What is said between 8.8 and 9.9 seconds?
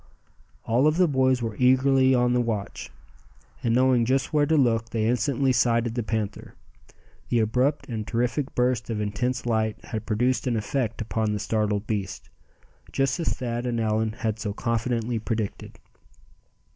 of intense light